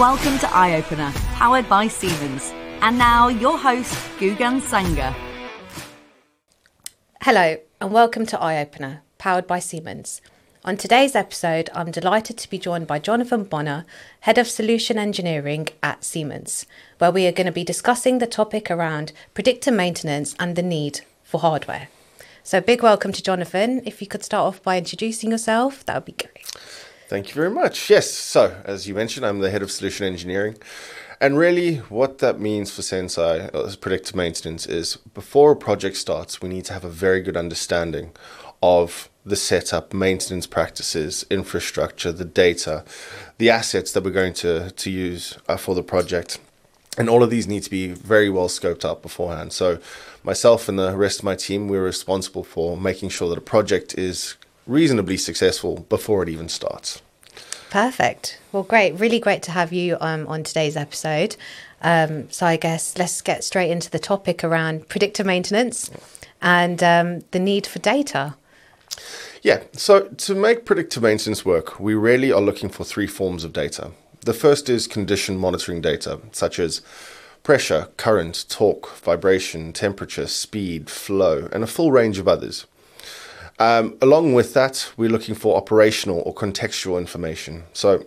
[0.00, 2.54] Welcome to Eye Opener, powered by Siemens.
[2.80, 5.14] And now, your host, Gugan Sanger.
[7.20, 10.22] Hello, and welcome to Eye Opener, powered by Siemens.
[10.64, 13.84] On today's episode, I'm delighted to be joined by Johnathan Bonner,
[14.20, 16.64] Head of Solution Engineering at Siemens,
[16.96, 21.02] where we are going to be discussing the topic around predictive maintenance and the need
[21.22, 21.88] for hardware.
[22.42, 23.82] So, big welcome to Johnathan.
[23.84, 26.50] If you could start off by introducing yourself, that would be great.
[27.10, 27.90] Thank you very much.
[27.90, 30.56] Yes, so as you mentioned, I'm the head of solution engineering.
[31.20, 36.40] And really, what that means for Senseye as predictive maintenance is before a project starts,
[36.40, 38.12] we need to have a very good understanding
[38.62, 42.84] of the setup, maintenance practices, infrastructure, the data,
[43.38, 46.38] the assets that we're going to, to use uh, for the project.
[46.96, 49.52] And all of these need to be very well scoped out beforehand.
[49.52, 49.80] So,
[50.22, 53.98] myself and the rest of my team, we're responsible for making sure that a project
[53.98, 54.36] is
[54.70, 57.02] reasonably successful before it even starts.
[57.70, 58.38] Perfect.
[58.52, 58.92] Well, great.
[58.98, 61.36] Really great to have you um, on today's episode.
[61.82, 65.90] Um, so, I guess let's get straight into the topic around predictive maintenance
[66.42, 68.34] and um, the need for data.
[69.42, 73.52] Yeah, so to make predictive maintenance work, we really are looking for three forms of
[73.52, 73.92] data.
[74.26, 76.82] The first is condition monitoring data, such as
[77.42, 82.66] pressure, current, torque, vibration, temperature, speed, flow, and a full range of others.
[83.60, 87.64] Um, along with that, we're looking for operational or contextual information.
[87.74, 88.06] So,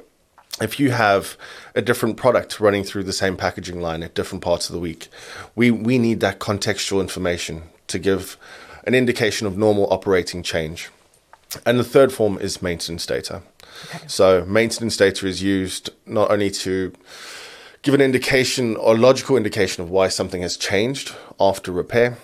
[0.60, 1.38] if you have
[1.76, 5.08] a different product running through the same packaging line at different parts of the week,
[5.56, 8.38] we, we need that contextual information to give
[8.86, 10.90] an indication of normal operating change.
[11.68, 13.44] And the third form is maintenance data.
[13.86, 14.08] Okay.
[14.08, 16.94] So, maintenance data is used not only to
[17.84, 22.18] give an indication or logical indication of why something has changed after repair,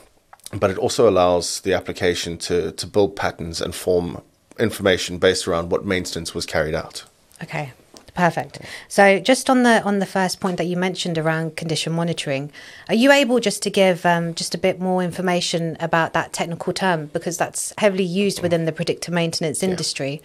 [0.53, 4.21] but it also allows the application to, to build patterns and form
[4.57, 7.03] information based around what maintenance was carried out.
[7.41, 7.71] Okay,
[8.13, 8.59] perfect.
[8.87, 12.51] So just on the on the first point that you mentioned around condition monitoring,
[12.89, 16.73] are you able just to give um, just a bit more information about that technical
[16.73, 20.21] term because that's heavily used within the predictive maintenance industry?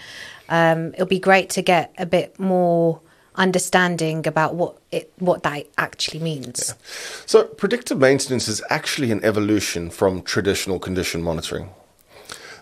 [0.48, 0.72] Yeah.
[0.72, 3.00] Um, it'll be great to get a bit more
[3.36, 6.68] understanding about what it what that actually means.
[6.68, 6.74] Yeah.
[7.26, 11.70] So predictive maintenance is actually an evolution from traditional condition monitoring.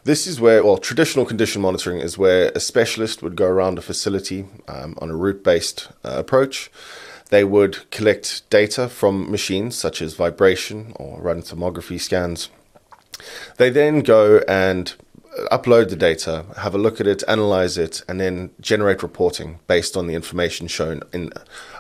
[0.05, 3.83] This is where, well, traditional condition monitoring is where a specialist would go around a
[3.83, 6.71] facility um, on a route based uh, approach.
[7.31, 12.51] They would collect data from machines such as vibration or run thermography scans.
[13.59, 14.93] They then go and
[15.51, 19.97] upload the data, have a look at it, analyze it, and then generate reporting based
[19.97, 21.31] on the information shown in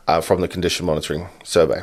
[0.08, 1.82] uh, from the condition monitoring survey.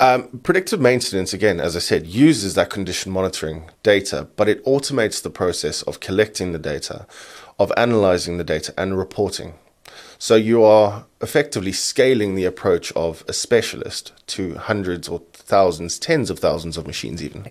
[0.00, 5.22] Um, predictive maintenance, again, as I said, uses that condition monitoring data, but it automates
[5.22, 7.06] the process of collecting the data,
[7.58, 9.54] of analyzing the data, and reporting.
[10.18, 16.28] So you are effectively scaling the approach of a specialist to hundreds or thousands, tens
[16.28, 17.46] of thousands of machines, even.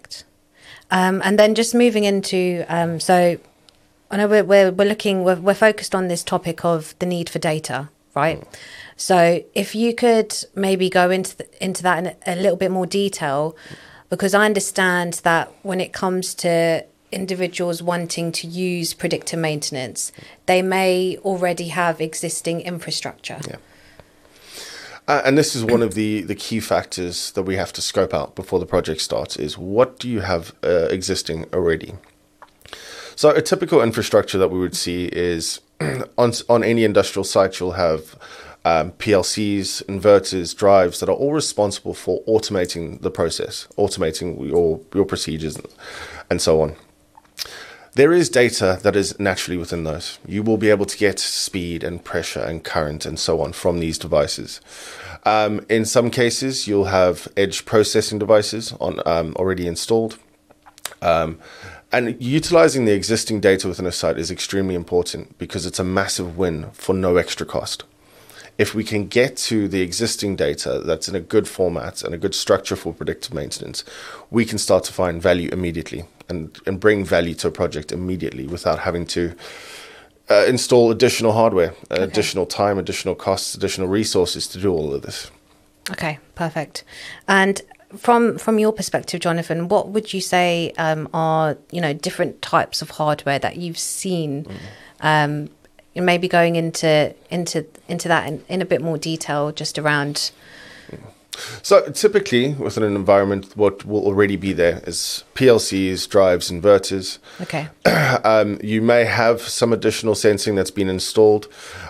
[0.94, 3.38] Um, and then just moving into um, so
[4.12, 7.30] I know we're, we're, we're looking we're, we're focused on this topic of the need
[7.30, 8.40] for data, right?
[8.40, 8.48] Mm.
[8.96, 12.86] So if you could maybe go into the, into that in a, little bit more
[12.86, 13.56] detail,
[14.12, 20.12] because I understand that when it comes to individuals wanting to use predictive maintenance,
[20.46, 23.40] they may already have existing infrastructure.
[23.50, 23.56] Yeah.
[25.08, 28.14] Uh, and this is one of the, the key factors that we have to scope
[28.14, 31.94] out before the project starts is what do you have uh, existing already?
[33.16, 35.60] So a typical infrastructure that we would see is
[36.18, 38.18] on, on any industrial site, you'll have
[38.66, 45.06] um, PLCs, inverters, drives that are all responsible for automating the process, automating your, your
[45.06, 45.60] procedures
[46.30, 46.76] and so on.
[47.96, 50.18] There is data that is naturally within those.
[50.26, 53.80] You will be able to get speed and pressure and current and so on from
[53.80, 54.62] these devices.
[55.26, 60.18] Um, in some cases, you'll have edge processing devices on um, already installed.
[61.04, 61.38] Um,
[61.92, 66.36] and utilizing the existing data within a site is extremely important because it's a massive
[66.36, 67.84] win for no extra cost
[68.58, 72.18] if we can get to the existing data that's in a good format and a
[72.18, 73.84] good structure for predictive maintenance,
[74.30, 78.48] we can start to find value immediately and, and bring value to a project immediately
[78.48, 79.36] without having to
[80.30, 82.04] uh, install additional hardware, uh, okay.
[82.04, 85.30] additional time, additional costs, additional resources to do all of this.
[85.92, 86.84] Okay, perfect.
[87.28, 87.62] And
[87.98, 92.82] from from your perspective, Johnathan, what would you say um, are you know different types
[92.82, 94.58] of hardware that you've seen mm.
[95.02, 95.50] um,
[95.96, 100.32] maybe going into into into that in, in a bit more detail, just around
[101.62, 107.20] So typically, within an environment, what will already be there is PLCs, drives, inverters.
[107.42, 107.68] Okay.
[108.24, 111.48] Um, you may have some additional sensing that's been installed.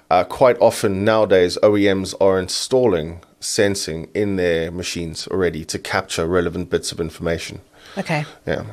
[0.10, 6.70] Uh, quite often nowadays, OEMs are installing sensing in their machines already to capture relevant
[6.70, 7.60] bits of information.
[7.98, 8.26] Okay.
[8.48, 8.64] Yeah.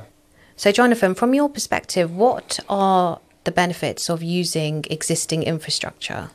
[0.57, 6.31] So, Johnathan, from your perspective, what are the benefits of using existing infrastructure?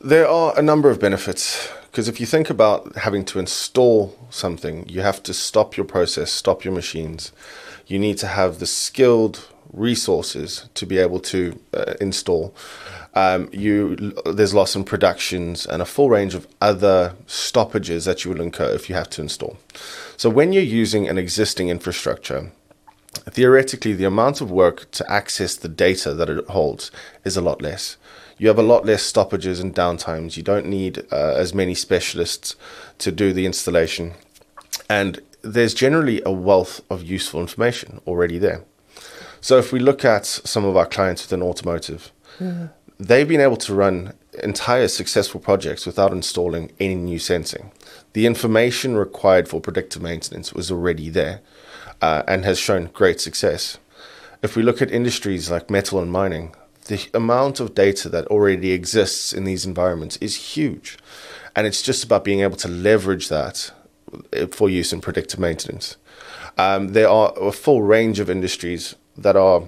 [0.00, 4.88] There are a number of benefits because if you think about having to install something,
[4.88, 7.32] you have to stop your process, stop your machines.
[7.86, 12.54] You need to have the skilled resources to be able to uh, install.
[13.14, 18.30] Um, you there's loss in productions and a full range of other stoppages that you
[18.30, 19.58] will incur if you have to install.
[20.16, 22.52] So when you're using an existing infrastructure,
[23.28, 26.90] theoretically the amount of work to access the data that it holds
[27.22, 27.98] is a lot less
[28.42, 30.36] you have a lot less stoppages and downtimes.
[30.36, 32.56] You don't need uh, as many specialists
[32.98, 34.14] to do the installation.
[34.90, 38.64] And there's generally a wealth of useful information already there.
[39.40, 42.10] So if we look at some of our clients within automotive,
[42.40, 42.66] mm-hmm.
[42.98, 44.12] they've been able to run
[44.42, 47.70] entire successful projects without installing any new sensing.
[48.12, 51.42] The information required for predictive maintenance was already there
[52.00, 53.78] uh, and has shown great success.
[54.42, 56.56] If we look at industries like metal and mining,
[56.86, 60.98] the amount of data that already exists in these environments is huge.
[61.54, 63.72] And it's just about being able to leverage that
[64.32, 65.96] uh, for use in predictive maintenance.
[66.58, 69.64] Um, there are a full range of industries that are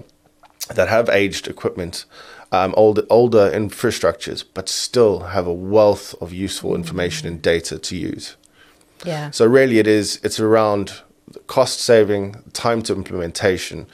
[0.73, 2.05] that have aged equipment,
[2.51, 7.95] um, older older infrastructures, but still have a wealth of useful information and data to
[7.95, 8.35] use.
[9.03, 9.31] Yeah.
[9.31, 11.01] So really, it is it's around
[11.47, 13.87] cost saving, time to implementation,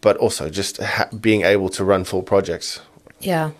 [0.00, 2.80] but also just ha- being able to run full projects.
[3.20, 3.50] Yeah.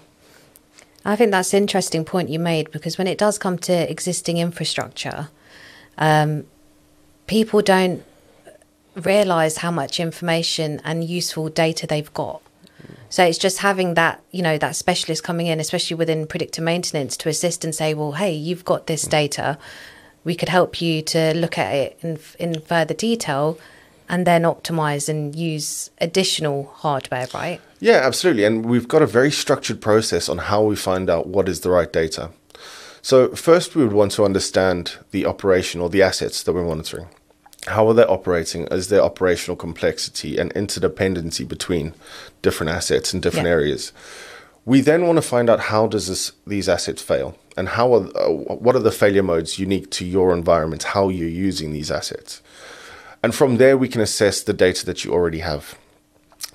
[1.05, 4.39] I think that's an interesting point you made because when it does come to existing
[4.39, 5.29] infrastructure,
[5.97, 6.45] um,
[7.27, 8.05] people don't
[8.95, 12.43] realize how much information and useful data they've got.
[13.09, 17.17] So it's just having that, you know, that specialist coming in, especially within predictive maintenance,
[17.19, 19.59] to assist and say, well, hey, you've got this data.
[20.23, 23.59] We could help you to look at it in, in further detail
[24.11, 27.61] and then optimize and use additional hardware, right?
[27.79, 28.45] Yeah, absolutely.
[28.45, 31.71] And we've got a very structured process on how we find out what is the
[31.71, 32.31] right data.
[33.03, 37.09] So, first, we would want to understand the operation or the assets that we're monitoring.
[37.69, 38.67] How are they operating?
[38.67, 41.95] Is there operational complexity and interdependency between
[42.43, 43.53] different assets in different yeah.
[43.53, 43.93] areas?
[44.67, 48.07] We then want to find out how does this, these assets fail and how are,
[48.17, 52.43] uh, what are the failure modes unique to your environment, how you're using these assets.
[53.23, 55.79] And from there, we can assess the data that you already have.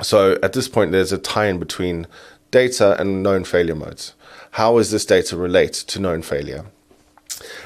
[0.01, 2.07] So at this point, there's a tie in between
[2.51, 4.13] data and known failure modes.
[4.51, 6.65] How does this data relate to known failure?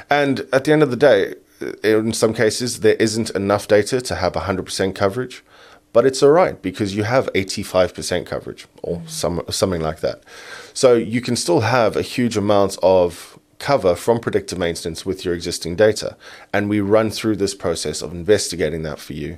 [0.09, 4.01] And at the end of the day, uh, in some cases, there isn't enough data
[4.01, 5.43] to have 100% coverage,
[5.93, 10.23] but it's all right because you have 85% coverage or some, something like that.
[10.73, 15.33] So you can still have a huge amount of cover from predictive maintenance with your
[15.33, 16.17] existing data.
[16.53, 19.37] And we run through this process of investigating that for you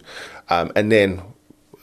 [0.50, 1.21] um, and then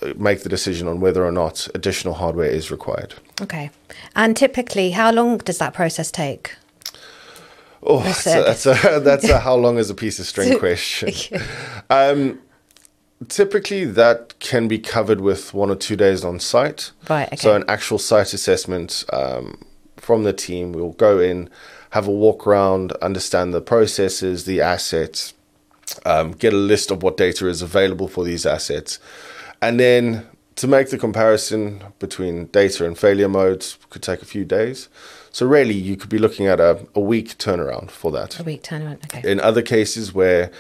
[0.01, 3.15] uh, make the decision on whether or not additional hardware is required.
[3.43, 3.71] Okay.
[4.15, 6.55] And typically, how long does that process take?
[7.83, 11.13] Oh, that's a, that's a, that's a how long is a piece of string question.
[11.91, 12.41] Um,
[13.29, 16.93] typically, that can be covered with one or two days on site.
[17.09, 17.29] Right.
[17.29, 17.37] Okay.
[17.37, 19.65] So, an actual site assessment um,
[19.97, 20.73] from the team.
[20.73, 21.51] We'll go in,
[21.91, 25.35] have a walk around, understand the processes, the assets,
[26.05, 28.99] um, get a list of what data is available for these assets,
[29.63, 34.45] and then to make the comparison between data and failure modes could take a few
[34.45, 34.89] days.
[35.31, 38.41] So really, you could be looking at a, a week turnaround for that.
[38.41, 39.05] A week turnaround.
[39.05, 39.31] Okay.
[39.31, 40.51] In other cases where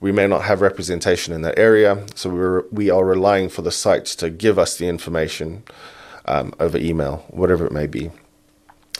[0.00, 3.70] we may not have representation in that area, so we're, we are relying for the
[3.70, 5.62] sites to give us the information
[6.26, 8.10] um, over email, whatever it may be.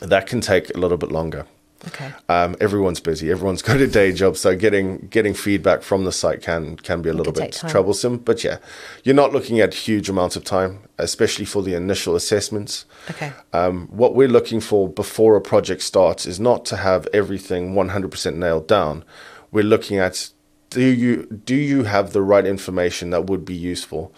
[0.00, 1.46] That can take a little bit longer.
[1.88, 2.12] Okay.
[2.28, 3.30] Um, everyone's busy.
[3.30, 7.08] Everyone's got a day job, so getting getting feedback from the site can can be
[7.08, 8.18] a it little bit troublesome.
[8.18, 8.58] But yeah,
[9.02, 12.84] you're not looking at huge amounts of time, especially for the initial assessments.
[13.10, 13.32] Okay.
[13.52, 18.36] Um, what we're looking for before a project starts is not to have everything 100%
[18.36, 19.04] nailed down.
[19.50, 20.30] We're looking at
[20.70, 24.12] do you do you have the right information that would be useful.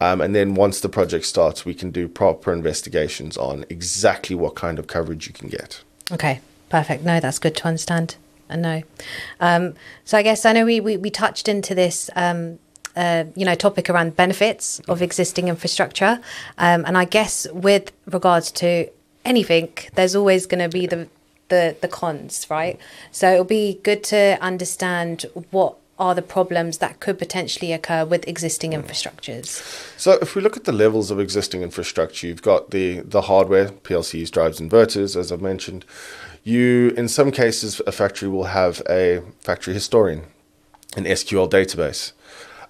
[0.00, 4.54] Um, and then once the project starts, we can do proper investigations on exactly what
[4.54, 5.82] kind of coverage you can get.
[6.12, 6.40] Okay.
[6.68, 7.04] Perfect.
[7.04, 8.16] No, that's good to understand
[8.48, 8.82] and know.
[9.40, 12.58] Um, so I guess I know we, we, we touched into this, um,
[12.96, 16.20] uh, you know, topic around benefits of existing infrastructure.
[16.56, 18.88] Um, and I guess with regards to
[19.24, 21.08] anything, there's always going to be the
[21.48, 22.78] the the cons, right?
[23.10, 28.26] So it'll be good to understand what are the problems that could potentially occur with
[28.28, 29.60] existing infrastructures.
[29.98, 33.68] So if we look at the levels of existing infrastructure, you've got the the hardware,
[33.68, 35.84] PLCs, drives, inverters, as I've mentioned.
[36.44, 40.22] You, in some cases, a factory will have a factory historian,
[40.96, 42.12] an SQL database.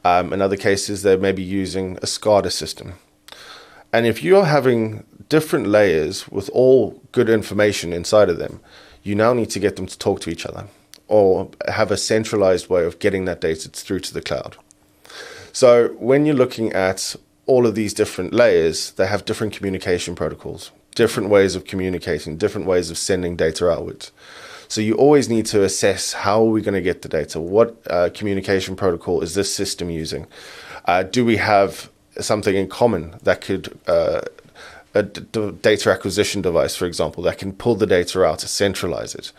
[0.05, 2.95] Um, in other cases, they may be using a SCADA system.
[3.93, 8.61] And if you're having different layers with all good information inside of them,
[9.03, 10.69] you now need to get them to talk to each other
[11.09, 14.57] or have a centralized way of getting that data through to the cloud.
[15.53, 20.71] So when you're looking at all of these different layers, they have different communication protocols,
[20.95, 24.13] different ways of communicating, different ways of sending data outwards.
[24.69, 27.41] So you always need to assess how are we going to get the data?
[27.41, 30.27] What uh, communication protocol is this system using?
[30.85, 34.21] Uh, do we have something in common that could uh,
[34.95, 39.33] a data acquisition device, for example, that can pull the data out to centralize it.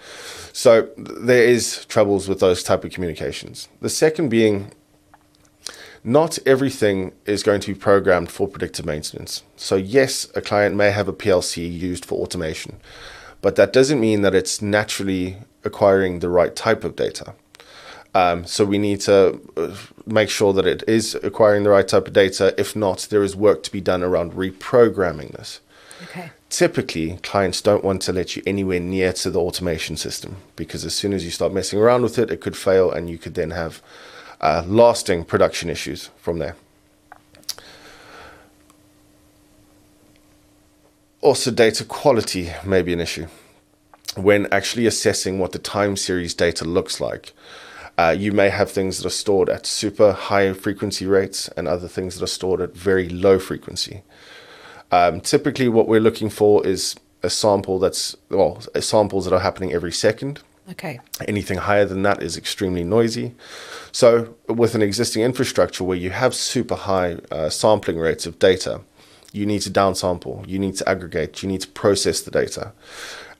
[0.53, 3.67] So there is troubles with those type of communications.
[3.81, 4.71] The second being
[6.03, 9.43] not everything is going to be programmed for predictive maintenance.
[9.57, 12.79] So yes, a client may have a PLC used for automation,
[13.41, 17.33] but that doesn't mean that it's naturally acquiring the right type of data.
[18.15, 19.75] Um, so we need to uh,
[20.05, 22.55] make sure that it is acquiring the right type of data.
[22.57, 25.61] If not, there is work to be done around reprogramming this.
[26.03, 26.31] Okay.
[26.49, 30.95] Typically, clients don't want to let you anywhere near to the automation system because as
[30.95, 33.51] soon as you start messing around with it, it could fail and you could then
[33.51, 33.81] have
[34.41, 36.55] uh, lasting production issues from there.
[41.21, 43.27] Also, data quality may be an issue
[44.15, 47.33] when actually assessing what the time series data looks like.
[47.99, 51.89] Uh, you may have things that are stored at super high frequency rates and other
[51.89, 54.03] things that are stored at very low frequency.
[54.89, 59.73] Um, typically, what we're looking for is a sample that's, well, samples that are happening
[59.73, 60.39] every second.
[60.71, 61.01] Okay.
[61.27, 63.35] Anything higher than that is extremely noisy.
[63.91, 68.79] So, with an existing infrastructure where you have super high uh, sampling rates of data,
[69.33, 72.71] you need to downsample, you need to aggregate, you need to process the data.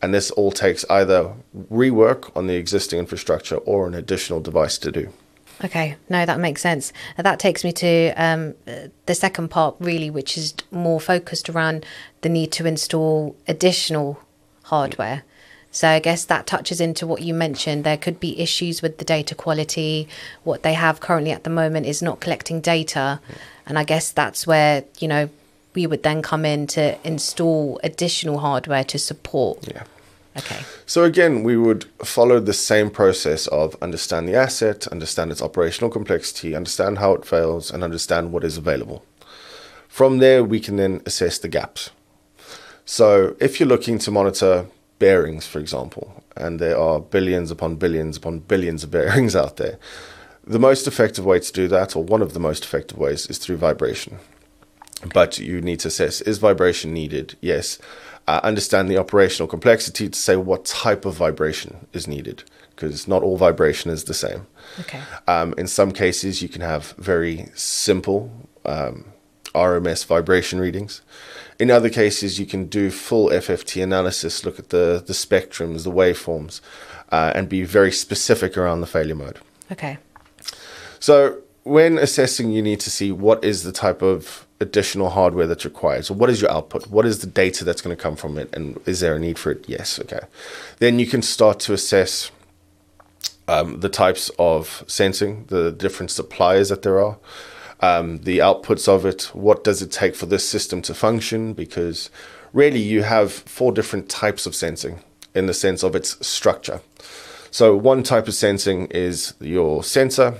[0.01, 1.33] And this all takes either
[1.71, 5.11] rework on the existing infrastructure or an additional device to do.
[5.63, 6.93] Okay, no, that makes sense.
[7.17, 8.55] That takes me to um,
[9.07, 11.85] the second part, really, which is more focused around
[12.21, 14.21] the need to install additional
[14.63, 15.23] hardware.
[15.71, 17.83] So I guess that touches into what you mentioned.
[17.83, 20.07] There could be issues with the data quality.
[20.43, 23.19] What they have currently at the moment is not collecting data.
[23.67, 25.29] And I guess that's where, you know,
[25.73, 29.67] we would then come in to install additional hardware to support.
[29.67, 29.83] Yeah.
[30.37, 30.59] Okay.
[30.85, 35.89] So again, we would follow the same process of understand the asset, understand its operational
[35.89, 39.03] complexity, understand how it fails, and understand what is available.
[39.87, 41.91] From there, we can then assess the gaps.
[42.85, 48.17] So if you're looking to monitor bearings, for example, and there are billions upon billions
[48.17, 49.77] upon billions of bearings out there,
[50.45, 53.37] the most effective way to do that, or one of the most effective ways, is
[53.37, 54.19] through vibration.
[55.05, 57.37] But you need to assess is vibration needed?
[57.41, 57.79] Yes.
[58.27, 62.43] Uh, understand the operational complexity to say what type of vibration is needed
[62.79, 64.47] because not all vibration is the same.
[64.79, 65.01] Okay.
[65.27, 68.31] Um, in some cases, you can have very simple
[68.65, 69.05] um,
[69.53, 71.01] RMS vibration readings.
[71.59, 75.91] In other cases, you can do full FFT analysis, look at the, the spectrums, the
[75.91, 76.61] waveforms,
[77.11, 79.39] uh, and be very specific around the failure mode.
[79.71, 79.97] Okay.
[80.99, 85.65] So, when assessing, you need to see what is the type of additional hardware that's
[85.65, 86.05] required.
[86.05, 86.87] So, what is your output?
[86.87, 88.53] What is the data that's going to come from it?
[88.53, 89.67] And is there a need for it?
[89.67, 89.99] Yes.
[89.99, 90.19] Okay.
[90.79, 92.31] Then you can start to assess
[93.47, 97.17] um, the types of sensing, the different suppliers that there are,
[97.81, 99.23] um, the outputs of it.
[99.33, 101.53] What does it take for this system to function?
[101.53, 102.09] Because
[102.53, 104.99] really, you have four different types of sensing
[105.33, 106.81] in the sense of its structure.
[107.51, 110.35] So, one type of sensing is your sensor.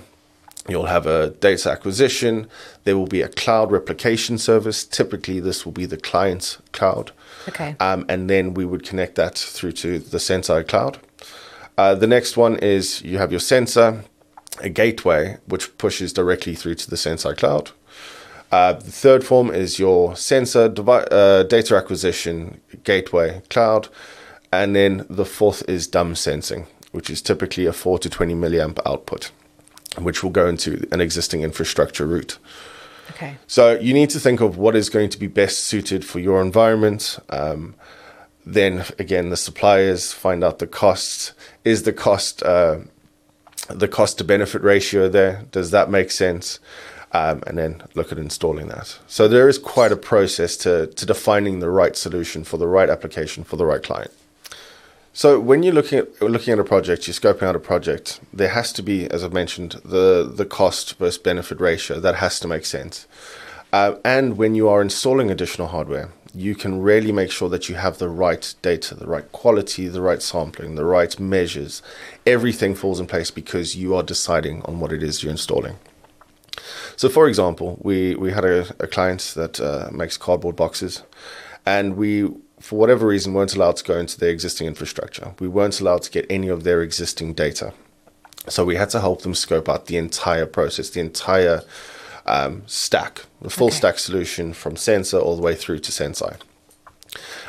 [0.68, 2.48] You'll have a data acquisition.
[2.84, 4.84] There will be a cloud replication service.
[4.84, 7.12] Typically, this will be the client's cloud.
[7.48, 7.76] Okay.
[7.80, 10.98] Um, and then we would connect that through to the Senseye cloud.
[11.78, 14.04] Uh, the next one is you have your sensor,
[14.60, 17.70] a gateway, which pushes directly through to the Senseye cloud.
[18.52, 23.88] Uh, the third form is your sensor devi- uh, data acquisition gateway cloud.
[24.52, 28.80] And then the fourth is dumb sensing, which is typically a 4 to 20 milliamp
[28.84, 29.30] output,
[29.98, 32.38] which will go into an existing infrastructure route.
[33.10, 33.36] Okay.
[33.46, 36.40] So you need to think of what is going to be best suited for your
[36.40, 37.18] environment.
[37.28, 37.74] Um,
[38.46, 41.32] then again, the suppliers find out the costs.
[41.64, 42.78] Is the cost uh,
[43.68, 45.44] the cost to benefit ratio there?
[45.50, 46.60] Does that make sense?
[47.12, 48.96] Um, and then look at installing that.
[49.08, 52.88] So there is quite a process to to defining the right solution for the right
[52.88, 54.12] application for the right client.
[55.12, 58.20] So when you're looking at looking at a project, you're scoping out a project.
[58.32, 62.38] There has to be, as I've mentioned, the the cost versus benefit ratio that has
[62.40, 63.06] to make sense.
[63.72, 67.74] Uh, and when you are installing additional hardware, you can really make sure that you
[67.76, 71.82] have the right data, the right quality, the right sampling, the right measures.
[72.26, 75.76] Everything falls in place because you are deciding on what it is you're installing.
[76.96, 81.02] So, for example, we, we had a, a client that uh, makes cardboard boxes,
[81.64, 82.28] and we,
[82.60, 85.34] for whatever reason, weren't allowed to go into their existing infrastructure.
[85.40, 87.72] We weren't allowed to get any of their existing data.
[88.48, 91.62] So, we had to help them scope out the entire process, the entire
[92.26, 93.76] um, stack, the full okay.
[93.76, 96.36] stack solution from sensor all the way through to Senseye.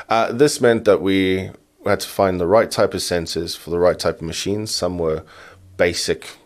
[0.09, 1.51] Uh, this meant that we
[1.85, 4.71] had to find the right type of sensors for the right type of machines.
[4.71, 5.23] Some were
[5.77, 6.37] basic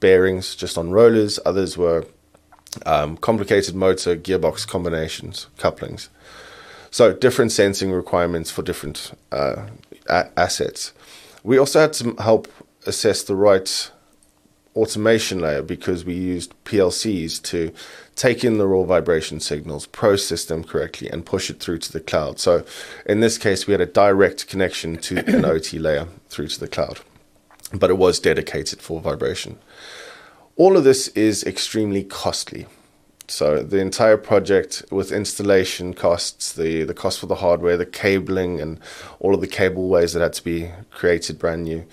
[0.00, 2.06] bearings just on rollers, others were
[2.84, 6.10] um, complicated motor gearbox combinations, couplings.
[6.94, 9.66] So, different sensing requirements for different uh,
[10.08, 10.92] a- assets.
[11.42, 12.46] We also had to help
[12.86, 13.90] assess the right
[14.76, 17.72] automation layer because we used PLCs to
[18.14, 21.98] take in the raw vibration signals, process them correctly, and push it through to the
[21.98, 22.38] cloud.
[22.38, 22.64] So
[23.06, 26.68] in this case, we had a direct connection to an OT layer through to the
[26.68, 27.00] cloud,
[27.72, 29.58] but it was dedicated for vibration.
[30.54, 32.66] All of this is extremely costly.
[33.26, 38.60] So the entire project with installation costs, the, the cost for the hardware, the cabling,
[38.60, 38.78] and
[39.18, 41.86] all of the cableways that had to be created brand new,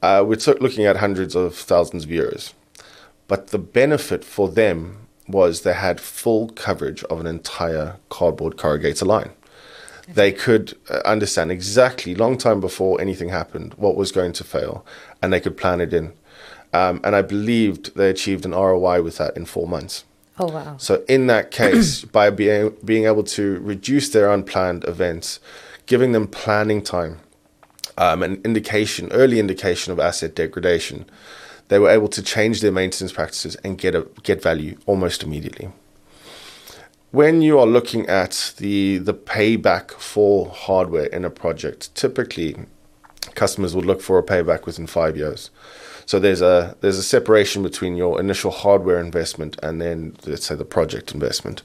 [0.00, 2.54] uh, we're looking at hundreds of thousands of euros.
[3.28, 9.06] But the benefit for them was they had full coverage of an entire cardboard corrugator
[9.06, 9.30] line.
[10.08, 14.84] They could uh, understand exactly, long time before anything happened, what was going to fail,
[15.22, 16.14] and they could plan it in.
[16.72, 20.04] Um, and I believed they achieved an ROI with that in four months.
[20.40, 20.78] Oh, wow.
[20.78, 25.38] So, in that case, by being, being able to reduce their unplanned events,
[25.84, 27.20] giving them planning time,
[27.98, 31.04] um, an indication, early indication of asset degradation,
[31.68, 35.70] they were able to change their maintenance practices and get a, get value almost immediately.
[37.10, 42.56] When you are looking at the the payback for hardware in a project, typically
[43.34, 45.50] customers would look for a payback within five years.
[46.06, 50.54] So there's a there's a separation between your initial hardware investment and then let's say
[50.56, 51.62] the project investment.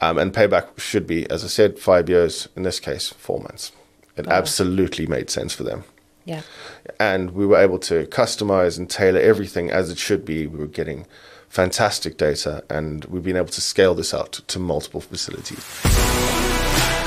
[0.00, 2.48] Um, and payback should be, as I said, five years.
[2.56, 3.72] In this case, four months.
[4.16, 4.30] It oh.
[4.30, 5.84] absolutely made sense for them.
[6.24, 6.42] Yeah.
[6.98, 10.46] And we were able to customize and tailor everything as it should be.
[10.46, 11.06] We were getting
[11.48, 15.58] fantastic data, and we've been able to scale this out to, to multiple facilities.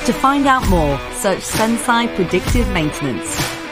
[0.06, 3.63] To find out more, search Senseye Predictive Maintenance.